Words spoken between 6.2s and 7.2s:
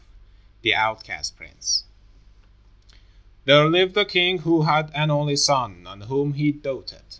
he doted.